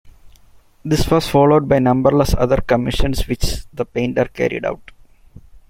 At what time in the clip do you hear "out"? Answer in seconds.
4.65-4.89